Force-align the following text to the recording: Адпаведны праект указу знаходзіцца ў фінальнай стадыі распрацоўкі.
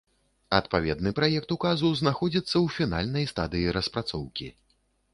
Адпаведны 0.59 1.11
праект 1.19 1.53
указу 1.57 1.93
знаходзіцца 2.01 2.51
ў 2.51 2.67
фінальнай 2.79 3.31
стадыі 3.37 3.73
распрацоўкі. 3.81 4.55